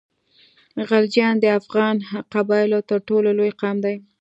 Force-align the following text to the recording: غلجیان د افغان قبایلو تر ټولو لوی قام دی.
غلجیان 0.89 1.35
د 1.39 1.45
افغان 1.59 1.95
قبایلو 2.33 2.79
تر 2.89 2.99
ټولو 3.07 3.29
لوی 3.37 3.51
قام 3.61 3.77
دی. 3.85 3.95